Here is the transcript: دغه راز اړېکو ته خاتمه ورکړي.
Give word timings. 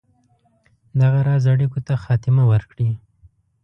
دغه 1.01 1.19
راز 1.27 1.43
اړېکو 1.53 1.79
ته 1.87 1.93
خاتمه 2.03 2.43
ورکړي. 2.51 2.89